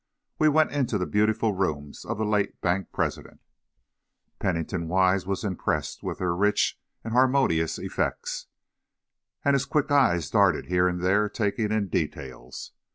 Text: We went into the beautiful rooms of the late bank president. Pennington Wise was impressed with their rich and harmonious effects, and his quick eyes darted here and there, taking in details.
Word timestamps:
We 0.39 0.49
went 0.49 0.71
into 0.71 0.97
the 0.97 1.05
beautiful 1.05 1.53
rooms 1.53 2.05
of 2.05 2.17
the 2.17 2.25
late 2.25 2.59
bank 2.59 2.87
president. 2.91 3.39
Pennington 4.39 4.87
Wise 4.87 5.27
was 5.27 5.43
impressed 5.43 6.01
with 6.01 6.17
their 6.17 6.33
rich 6.33 6.79
and 7.03 7.13
harmonious 7.13 7.77
effects, 7.77 8.47
and 9.45 9.53
his 9.53 9.65
quick 9.65 9.91
eyes 9.91 10.31
darted 10.31 10.65
here 10.65 10.87
and 10.87 11.01
there, 11.01 11.29
taking 11.29 11.71
in 11.71 11.87
details. 11.87 12.71